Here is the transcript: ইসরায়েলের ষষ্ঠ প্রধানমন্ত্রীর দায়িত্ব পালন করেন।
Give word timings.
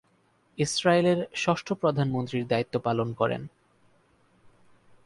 ইসরায়েলের 0.57 1.19
ষষ্ঠ 1.35 1.73
প্রধানমন্ত্রীর 1.73 2.47
দায়িত্ব 2.47 2.79
পালন 2.79 3.13
করেন। 3.13 3.41